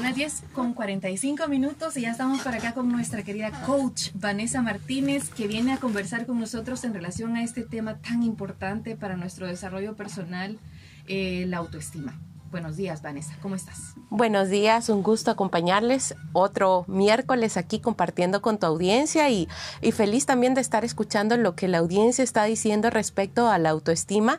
[0.00, 4.12] Son las 10 con 45 minutos y ya estamos por acá con nuestra querida coach
[4.14, 8.96] Vanessa Martínez, que viene a conversar con nosotros en relación a este tema tan importante
[8.96, 10.58] para nuestro desarrollo personal,
[11.06, 12.18] eh, la autoestima.
[12.50, 13.92] Buenos días, Vanessa, ¿cómo estás?
[14.08, 19.48] Buenos días, un gusto acompañarles otro miércoles aquí compartiendo con tu audiencia y,
[19.82, 23.68] y, feliz también de estar escuchando lo que la audiencia está diciendo respecto a la
[23.68, 24.38] autoestima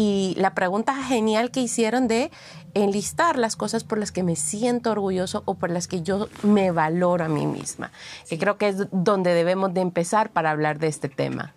[0.00, 2.30] y la pregunta genial que hicieron de
[2.72, 6.70] enlistar las cosas por las que me siento orgulloso o por las que yo me
[6.70, 7.92] valoro a mí misma,
[8.26, 11.54] que creo que es donde debemos de empezar para hablar de este tema.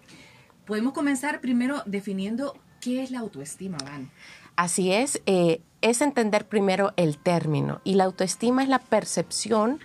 [0.66, 4.12] Podemos comenzar primero definiendo qué es la autoestima, Van.
[4.58, 9.80] Así es, eh, es entender primero el término y la autoestima es la percepción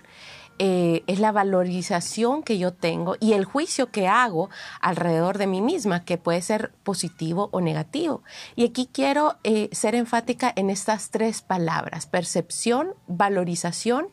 [0.59, 4.49] eh, es la valorización que yo tengo y el juicio que hago
[4.81, 8.23] alrededor de mí misma, que puede ser positivo o negativo.
[8.57, 14.09] Y aquí quiero eh, ser enfática en estas tres palabras, percepción, valorización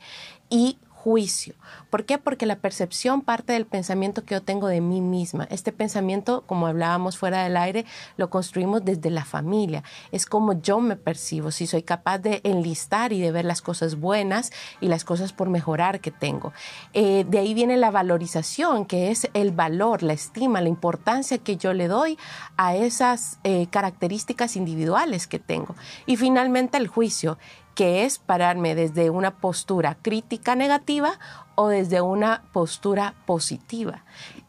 [0.48, 1.54] y juicio.
[1.96, 2.18] ¿Por qué?
[2.18, 5.48] Porque la percepción parte del pensamiento que yo tengo de mí misma.
[5.50, 7.86] Este pensamiento, como hablábamos fuera del aire,
[8.18, 9.82] lo construimos desde la familia.
[10.12, 13.98] Es como yo me percibo, si soy capaz de enlistar y de ver las cosas
[13.98, 14.52] buenas
[14.82, 16.52] y las cosas por mejorar que tengo.
[16.92, 21.56] Eh, de ahí viene la valorización, que es el valor, la estima, la importancia que
[21.56, 22.18] yo le doy
[22.58, 25.74] a esas eh, características individuales que tengo.
[26.04, 27.38] Y finalmente el juicio
[27.76, 31.18] que es pararme desde una postura crítica negativa
[31.56, 34.04] o desde una postura positiva.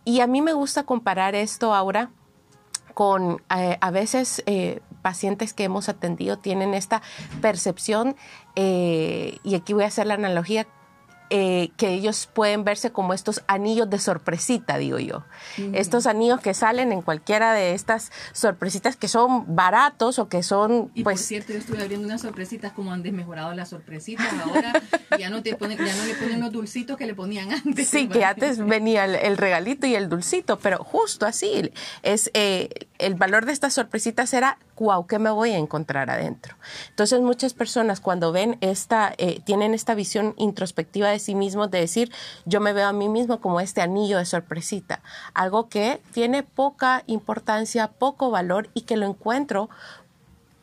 [0.05, 2.11] Y a mí me gusta comparar esto ahora
[2.94, 7.02] con eh, a veces eh, pacientes que hemos atendido tienen esta
[7.41, 8.16] percepción,
[8.55, 10.67] eh, y aquí voy a hacer la analogía
[11.30, 15.23] eh, que ellos pueden verse como estos anillos de sorpresita, digo yo.
[15.73, 20.92] Estos anillos que salen en cualquiera de estas sorpresitas que son baratos o que son,
[20.94, 21.20] y pues...
[21.20, 24.28] Por cierto, yo estuve abriendo unas sorpresitas como han desmejorado las sorpresitas.
[24.44, 24.81] Ahora
[25.20, 27.88] ya no, te ponen, ya no le ponen los dulcitos que le ponían antes.
[27.88, 31.71] Sí, que antes venía el, regalito y el dulcito, pero justo así.
[32.04, 36.55] Es, eh, el valor de estas sorpresitas era, wow, ¿qué me voy a encontrar adentro?
[36.89, 41.80] Entonces muchas personas cuando ven esta, eh, tienen esta visión introspectiva de sí mismos, de
[41.80, 42.11] decir,
[42.45, 45.02] yo me veo a mí mismo como este anillo de sorpresita,
[45.33, 49.69] algo que tiene poca importancia, poco valor y que lo encuentro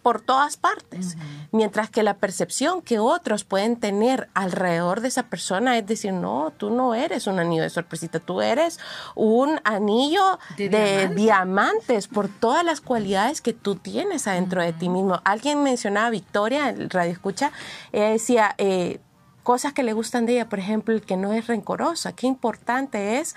[0.05, 1.17] por todas partes.
[1.51, 6.53] Mientras que la percepción que otros pueden tener alrededor de esa persona es decir, no,
[6.55, 8.79] tú no eres un anillo de sorpresita, tú eres
[9.15, 12.07] un anillo de, diamantes.
[12.07, 15.23] por todas las cualidades que tú tienes adentro de ti mismo.
[15.25, 17.51] Alguien mencionaba Victoria, el radio escucha,
[17.91, 19.01] decía, eh,
[19.43, 22.15] cosas que le gustan de ella, por ejemplo, el que no es rencorosa.
[22.15, 23.37] Qué importante es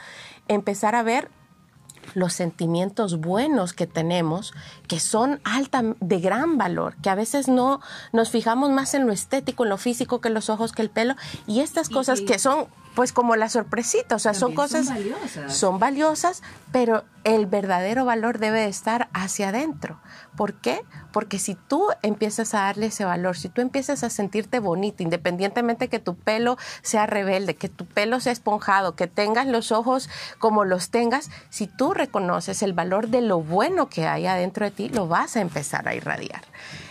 [0.50, 1.30] empezar a ver
[2.13, 4.53] los sentimientos buenos que tenemos,
[4.88, 7.81] que son alta, de gran valor, que a veces no
[8.13, 11.16] nos fijamos más en lo estético, en lo físico, que los ojos, que el pelo,
[11.45, 14.88] y estas cosas que son pues como la sorpresita, o sea, son cosas...
[14.88, 15.56] Son valiosas.
[15.56, 16.41] Son valiosas,
[16.72, 20.00] pero el verdadero valor debe estar hacia adentro.
[20.35, 20.81] ¿Por qué?
[21.12, 25.90] Porque si tú empiezas a darle ese valor, si tú empiezas a sentirte bonita, independientemente
[25.90, 30.09] que tu pelo sea rebelde, que tu pelo sea esponjado, que tengas los ojos
[30.40, 34.72] como los tengas, si tú reconoces el valor de lo bueno que hay adentro de
[34.72, 36.41] ti, lo vas a empezar a irradiar.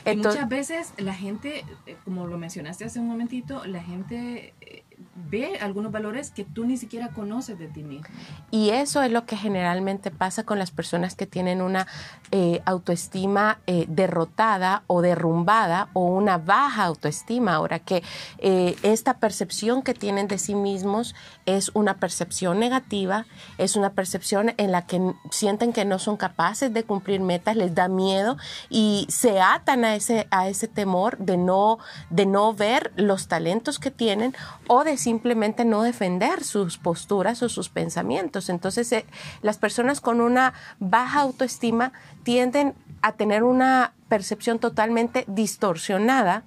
[0.04, 4.84] Entonces, muchas veces la gente, eh, como lo mencionaste hace un momentito, la gente eh,
[5.28, 8.06] ve algunos valores que tú ni siquiera conoces de ti mismo.
[8.50, 11.86] Y eso es lo que generalmente pasa con las personas que tienen una
[12.30, 17.54] eh, autoestima eh, derrotada o derrumbada o una baja autoestima.
[17.54, 18.02] Ahora que
[18.38, 21.14] eh, esta percepción que tienen de sí mismos
[21.46, 23.26] es una percepción negativa,
[23.58, 25.00] es una percepción en la que
[25.30, 28.36] sienten que no son capaces de cumplir metas, les da miedo
[28.68, 31.78] y se atan a ese, a ese temor de no,
[32.10, 34.34] de no ver los talentos que tienen
[34.68, 38.50] o de simplemente no defender sus posturas o sus pensamientos.
[38.50, 39.06] Entonces, eh,
[39.40, 46.44] las personas con una baja autoestima tienden a tener una percepción totalmente distorsionada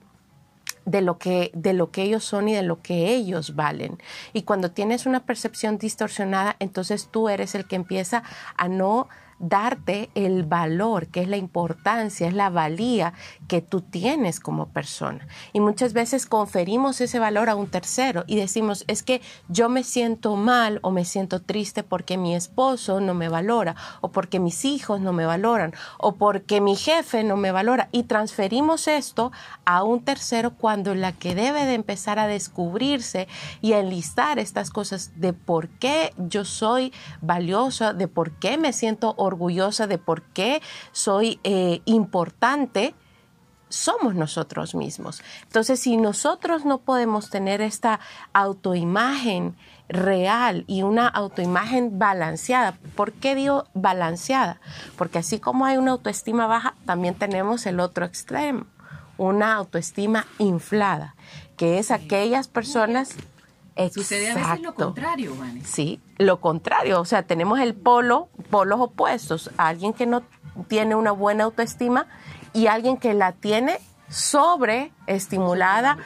[0.86, 3.98] de lo que de lo que ellos son y de lo que ellos valen.
[4.34, 8.22] Y cuando tienes una percepción distorsionada, entonces tú eres el que empieza
[8.56, 9.08] a no
[9.40, 13.14] darte el valor, que es la importancia, es la valía
[13.48, 15.28] que tú tienes como persona.
[15.54, 19.84] Y muchas veces conferimos ese valor a un tercero y decimos, es que yo me
[19.84, 24.66] siento mal o me siento triste porque mi esposo no me valora o porque mis
[24.66, 27.90] hijos no me valoran o porque mi jefe no me valora.
[27.92, 29.32] Y transferimos esto
[29.66, 33.28] a un tercero cuando la que debe de empezar a descubrirse
[33.62, 36.92] y a enlistar estas cosas de por qué yo soy
[37.22, 40.62] valiosa, de por qué me siento orgullosa de por qué
[40.92, 42.96] soy eh, importante,
[43.70, 45.22] somos nosotros mismos.
[45.44, 48.00] Entonces, si nosotros no podemos tener esta
[48.34, 49.56] autoimagen
[49.88, 54.60] real y una autoimagen balanceada, ¿por qué digo balanceada?
[54.98, 58.66] Porque así como hay una autoestima baja, también tenemos el otro extremo,
[59.18, 61.16] una autoestima inflada,
[61.56, 63.16] que es aquellas personas
[63.94, 65.34] Sucede a veces lo contrario,
[65.64, 67.00] Sí, lo contrario.
[67.00, 69.52] O sea, tenemos el polo, polos opuestos.
[69.58, 70.24] Alguien que no
[70.68, 72.08] tiene una buena autoestima
[72.54, 73.80] y alguien que la tiene
[74.10, 75.98] sobreestimulada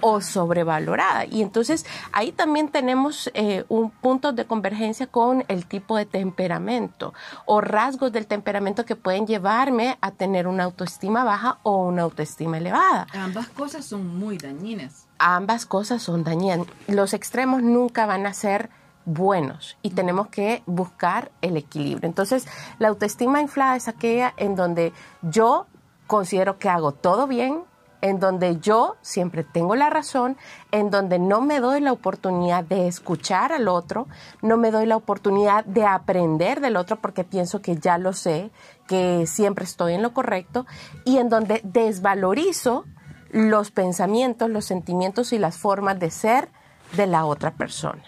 [0.00, 1.24] o sobrevalorada.
[1.24, 7.14] Y entonces ahí también tenemos eh, un punto de convergencia con el tipo de temperamento
[7.44, 12.58] o rasgos del temperamento que pueden llevarme a tener una autoestima baja o una autoestima
[12.58, 13.06] elevada.
[13.12, 15.06] Ambas cosas son muy dañinas.
[15.18, 16.66] Ambas cosas son dañinas.
[16.88, 18.70] Los extremos nunca van a ser
[19.06, 22.08] buenos y tenemos que buscar el equilibrio.
[22.08, 22.46] Entonces,
[22.78, 25.66] la autoestima inflada es aquella en donde yo
[26.06, 27.62] considero que hago todo bien,
[28.02, 30.36] en donde yo siempre tengo la razón,
[30.70, 34.06] en donde no me doy la oportunidad de escuchar al otro,
[34.42, 38.50] no me doy la oportunidad de aprender del otro porque pienso que ya lo sé,
[38.86, 40.66] que siempre estoy en lo correcto,
[41.04, 42.84] y en donde desvalorizo
[43.30, 46.48] los pensamientos, los sentimientos y las formas de ser
[46.96, 48.02] de la otra persona.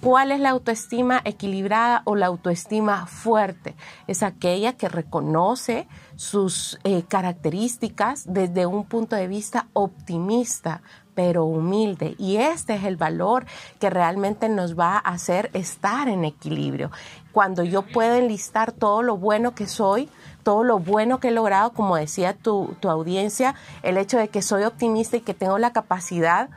[0.00, 3.74] ¿Cuál es la autoestima equilibrada o la autoestima fuerte?
[4.06, 10.82] Es aquella que reconoce sus eh, características desde un punto de vista optimista,
[11.14, 12.14] pero humilde.
[12.18, 13.46] Y este es el valor
[13.78, 16.90] que realmente nos va a hacer estar en equilibrio.
[17.32, 20.08] Cuando yo puedo enlistar todo lo bueno que soy,
[20.42, 24.42] todo lo bueno que he logrado, como decía tu, tu audiencia, el hecho de que
[24.42, 26.50] soy optimista y que tengo la capacidad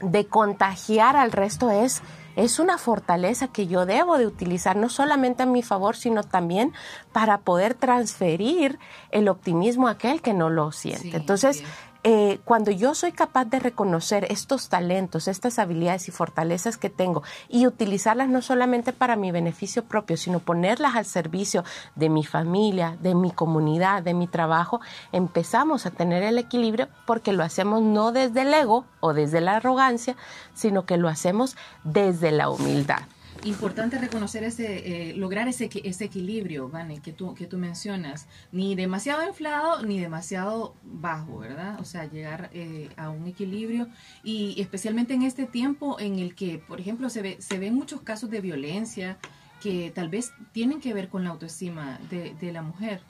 [0.00, 2.02] de contagiar al resto es
[2.36, 6.72] es una fortaleza que yo debo de utilizar no solamente a mi favor, sino también
[7.12, 8.78] para poder transferir
[9.10, 11.16] el optimismo a aquel que no lo siente.
[11.16, 11.62] Entonces,
[12.06, 17.22] eh, cuando yo soy capaz de reconocer estos talentos, estas habilidades y fortalezas que tengo
[17.48, 21.64] y utilizarlas no solamente para mi beneficio propio, sino ponerlas al servicio
[21.94, 27.32] de mi familia, de mi comunidad, de mi trabajo, empezamos a tener el equilibrio porque
[27.32, 30.14] lo hacemos no desde el ego o desde la arrogancia,
[30.52, 33.00] sino que lo hacemos desde la humildad
[33.44, 38.26] importante reconocer ese, eh, lograr ese, ese equilibrio, Vane, que tú, que tú mencionas.
[38.52, 41.78] Ni demasiado inflado ni demasiado bajo, ¿verdad?
[41.80, 43.88] O sea, llegar eh, a un equilibrio
[44.22, 48.00] y especialmente en este tiempo en el que, por ejemplo, se, ve, se ven muchos
[48.02, 49.18] casos de violencia,
[49.64, 53.00] que tal vez tienen que ver con la autoestima de, de la mujer.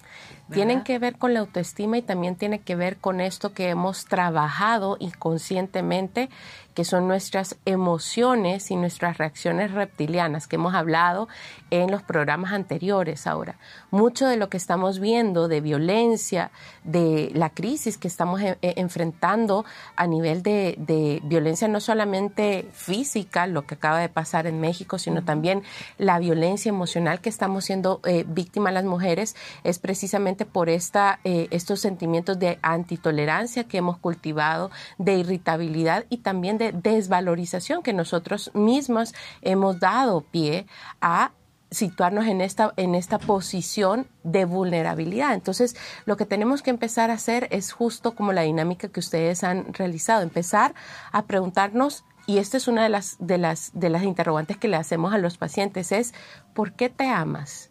[0.53, 4.05] Tienen que ver con la autoestima y también tiene que ver con esto que hemos
[4.05, 6.31] trabajado inconscientemente
[6.75, 11.29] que son nuestras emociones y nuestras reacciones reptilianas que hemos hablado
[11.71, 13.57] en los programas anteriores ahora.
[13.91, 16.51] Mucho de lo que estamos viendo de violencia,
[16.83, 19.65] de la crisis que estamos e, e, enfrentando
[19.97, 25.25] a nivel de, violencia no solamente física, lo que acaba de pasar en México, sino
[25.25, 25.63] también
[25.97, 31.49] la violencia emocional que estamos siendo eh, víctimas las mujeres, es precisamente por esta, eh,
[31.51, 38.51] estos sentimientos de antitolerancia que hemos cultivado, de irritabilidad y también de desvalorización que nosotros
[38.55, 40.67] mismos hemos dado pie
[41.01, 41.33] a
[41.71, 45.35] situarnos en esta, en esta posición de vulnerabilidad.
[45.35, 45.77] Entonces,
[46.07, 49.75] lo que tenemos que empezar a hacer es justo como la dinámica que ustedes han
[49.75, 50.75] realizado, empezar
[51.13, 54.77] a preguntarnos, y esta es una de las, de las, de las interrogantes que le
[54.77, 56.15] hacemos a los pacientes, es
[56.55, 57.71] ¿por qué te amas?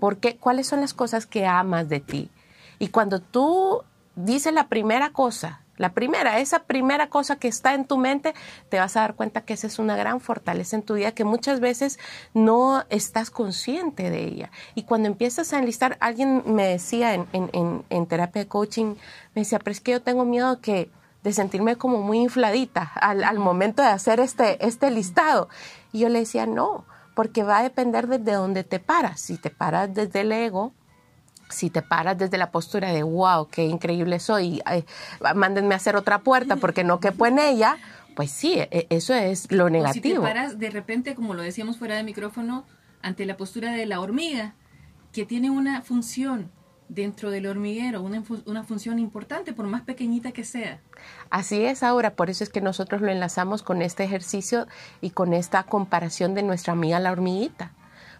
[0.00, 2.30] ¿Por qué, ¿Cuáles son las cosas que amas de ti?
[2.80, 3.84] Y cuando tú
[4.16, 8.34] dices la primera cosa, la primera, esa primera cosa que está en tu mente,
[8.68, 11.24] te vas a dar cuenta que esa es una gran fortaleza en tu vida que
[11.24, 11.98] muchas veces
[12.34, 14.50] no estás consciente de ella.
[14.74, 18.96] Y cuando empiezas a enlistar, alguien me decía en, en, en, terapia de coaching,
[19.34, 20.90] me decía, pero es que yo tengo miedo que
[21.22, 25.48] de sentirme como muy infladita al, al momento de hacer este, este listado.
[25.92, 29.20] Y yo le decía, no, porque va a depender desde dónde te paras.
[29.20, 30.72] Si te paras desde el ego,
[31.48, 34.62] si te paras desde la postura de wow, qué increíble soy,
[35.34, 37.76] mándenme a hacer otra puerta porque no quepo en ella,
[38.16, 40.02] pues sí, e, eso es lo negativo.
[40.02, 42.64] si te paras de repente, como lo decíamos fuera de micrófono,
[43.02, 44.54] ante la postura de la hormiga,
[45.12, 46.50] que tiene una función
[46.94, 50.80] dentro del hormiguero, una, una función importante, por más pequeñita que sea.
[51.30, 54.66] Así es ahora, por eso es que nosotros lo enlazamos con este ejercicio
[55.00, 57.72] y con esta comparación de nuestra amiga la hormiguita.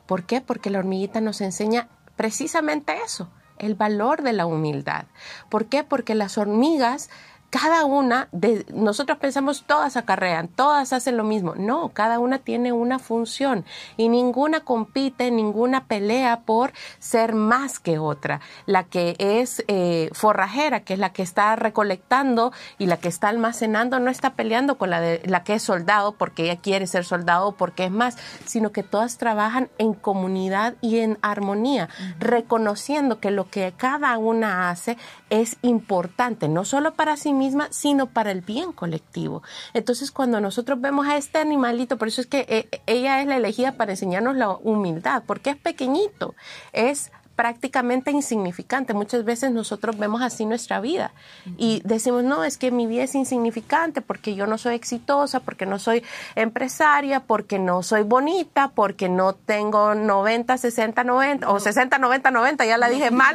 [0.06, 0.40] ¿Por qué?
[0.40, 5.04] Porque la hormiguita nos enseña precisamente eso, el valor de la humildad.
[5.50, 5.84] ¿Por qué?
[5.84, 7.10] Porque las hormigas
[7.52, 11.54] cada una, de, nosotros pensamos todas acarrean, todas hacen lo mismo.
[11.54, 13.66] No, cada una tiene una función
[13.98, 18.40] y ninguna compite, ninguna pelea por ser más que otra.
[18.64, 23.28] La que es eh, forrajera, que es la que está recolectando y la que está
[23.28, 27.04] almacenando, no está peleando con la, de, la que es soldado porque ella quiere ser
[27.04, 28.16] soldado o porque es más,
[28.46, 34.70] sino que todas trabajan en comunidad y en armonía, reconociendo que lo que cada una
[34.70, 34.96] hace
[35.28, 39.42] es importante, no solo para sí misma, sino para el bien colectivo.
[39.74, 43.36] Entonces, cuando nosotros vemos a este animalito, por eso es que eh, ella es la
[43.36, 46.34] elegida para enseñarnos la humildad, porque es pequeñito,
[46.72, 47.10] es
[47.42, 48.94] prácticamente insignificante.
[48.94, 51.10] Muchas veces nosotros vemos así nuestra vida
[51.58, 55.66] y decimos, no, es que mi vida es insignificante porque yo no soy exitosa, porque
[55.66, 56.04] no soy
[56.36, 62.64] empresaria, porque no soy bonita, porque no tengo 90, 60, 90 o 60, 90, 90,
[62.64, 63.34] ya la dije mal.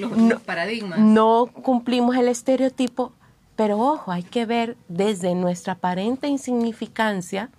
[0.00, 0.98] Los, paradigmas.
[0.98, 3.12] No cumplimos el estereotipo,
[3.54, 7.50] pero ojo, hay que ver desde nuestra aparente insignificancia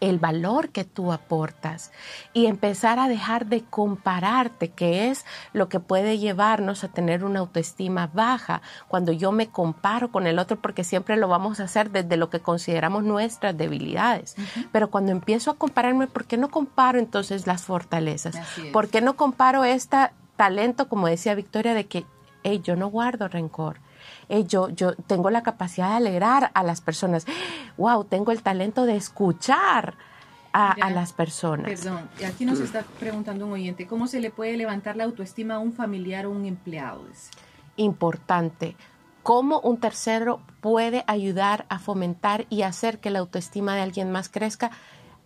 [0.00, 1.92] el valor que tú aportas
[2.32, 7.40] y empezar a dejar de compararte, que es lo que puede llevarnos a tener una
[7.40, 11.90] autoestima baja cuando yo me comparo con el otro, porque siempre lo vamos a hacer
[11.90, 14.36] desde lo que consideramos nuestras debilidades.
[14.72, 18.36] Pero cuando empiezo a compararme, ¿por qué no comparo entonces las fortalezas?
[18.72, 19.96] ¿Por qué no comparo este
[20.36, 22.04] talento, como decía Victoria, de que
[22.44, 23.80] hey, yo no guardo rencor?
[24.46, 27.26] Yo, yo tengo la capacidad de alegrar a las personas.
[27.76, 29.94] Wow, tengo el talento de escuchar.
[30.50, 31.66] A, las personas.
[31.66, 35.58] Perdón, aquí nos está preguntando un oyente, ¿cómo se le puede levantar la autoestima a
[35.60, 37.04] un familiar o un empleado?
[37.76, 38.74] Importante.
[39.22, 44.28] ¿Cómo un tercero puede ayudar a fomentar y hacer que la autoestima de alguien más
[44.28, 44.72] crezca?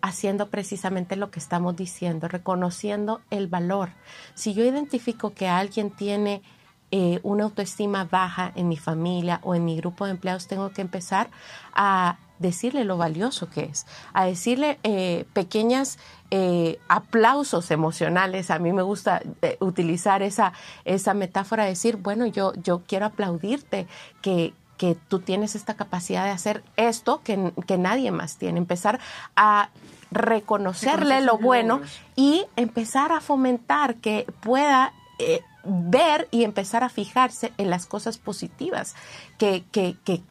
[0.03, 3.91] haciendo precisamente lo que estamos diciendo, reconociendo el valor.
[4.35, 6.43] Si yo identifico que alguien tiene
[6.95, 10.83] eh, una autoestima baja en mi familia o en mi grupo de empleados, tengo que
[10.83, 11.31] empezar
[11.73, 15.99] a decirle lo valioso que es, a decirle eh, pequeñas
[16.31, 18.51] eh, aplausos emocionales.
[18.51, 19.23] A mí me gusta
[19.61, 20.53] utilizar esa,
[20.85, 23.87] esa metáfora, de decir, bueno, yo, yo quiero aplaudirte
[24.21, 28.59] que, que tú tienes esta capacidad de hacer esto que, que nadie más tiene.
[28.59, 29.01] Empezar
[29.35, 29.71] a
[30.11, 31.81] reconocerle lo bueno
[32.17, 34.93] y empezar a fomentar que pueda
[35.65, 38.95] ver y empezar a fijarse en las cosas positivas
[39.39, 39.65] que,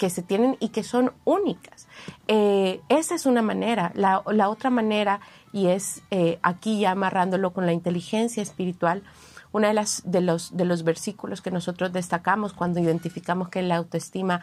[0.10, 1.88] se tienen y que son únicas.
[2.28, 3.92] Eh, esa es una manera.
[3.96, 5.22] La, otra manera,
[5.54, 9.04] y es eh, aquí ya amarrándolo con la inteligencia espiritual,
[9.52, 13.76] uno de, las, de, los, de los versículos que nosotros destacamos cuando identificamos que la
[13.76, 14.42] autoestima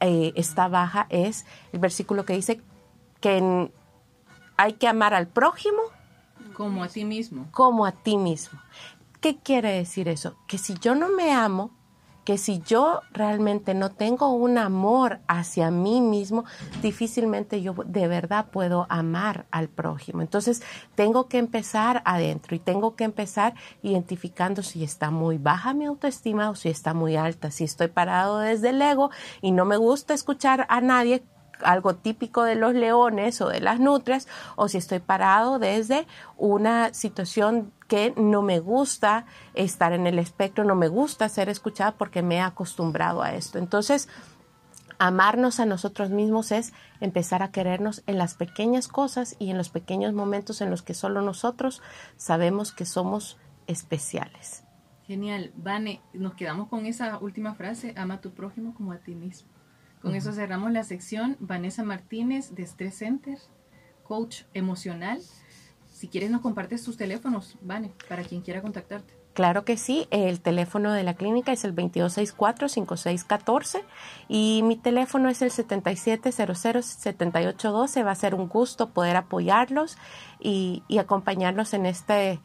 [0.00, 2.60] eh, está baja es el versículo que dice
[3.20, 3.70] que
[4.56, 5.80] hay que amar al prójimo
[6.58, 7.46] como a ti mismo.
[7.52, 8.58] Como a ti mismo.
[9.20, 10.36] ¿Qué quiere decir eso?
[10.46, 11.72] Que si yo no me amo,
[12.28, 16.44] que si yo realmente no tengo un amor hacia mí mismo,
[16.82, 20.20] difícilmente yo de verdad puedo amar al prójimo.
[20.20, 20.62] Entonces,
[20.94, 26.50] tengo que empezar adentro y tengo que empezar identificando si está muy baja mi autoestima
[26.50, 29.10] o si está muy alta, si estoy parado desde el ego
[29.40, 31.24] y no me gusta escuchar a nadie
[31.62, 36.92] algo típico de los leones o de las nutrias, o si estoy parado desde una
[36.94, 42.22] situación que no me gusta estar en el espectro, no me gusta ser escuchada porque
[42.22, 43.58] me he acostumbrado a esto.
[43.58, 44.08] Entonces,
[44.98, 49.70] amarnos a nosotros mismos es empezar a querernos en las pequeñas cosas y en los
[49.70, 51.82] pequeños momentos en los que solo nosotros
[52.16, 54.64] sabemos que somos especiales.
[55.06, 55.52] Genial.
[55.56, 59.57] Vane, nos quedamos con esa última frase, ama a tu prójimo como a ti mismo.
[60.00, 61.36] Con eso cerramos la sección.
[61.40, 63.38] Vanessa Martínez de Stress Center,
[64.04, 65.20] coach emocional.
[65.92, 69.18] Si quieres nos compartes tus teléfonos, Vane, para quien quiera contactarte.
[69.34, 73.82] Claro que sí, el teléfono de la clínica es el 2264-5614
[74.28, 78.04] y mi teléfono es el 7700-7812.
[78.04, 79.96] Va a ser un gusto poder apoyarlos
[80.40, 82.40] y, y acompañarlos en este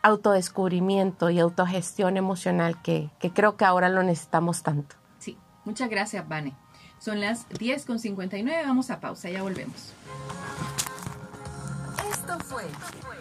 [0.00, 4.96] autodescubrimiento y autogestión emocional que, que creo que ahora lo necesitamos tanto.
[5.18, 5.36] Sí,
[5.66, 6.56] muchas gracias, Vane.
[7.00, 9.94] Son las 10.59, vamos a pausa, ya volvemos.
[12.12, 12.64] Esto fue